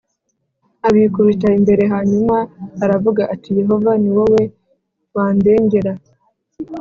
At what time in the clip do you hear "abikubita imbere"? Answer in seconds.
0.87-1.83